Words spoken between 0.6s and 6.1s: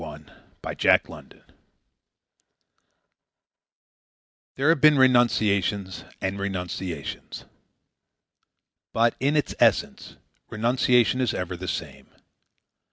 STORY OF JEES' UCK There have been renunciations